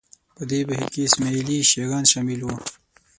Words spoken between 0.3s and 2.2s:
په دې بهیر کې اسماعیلي شیعه ګان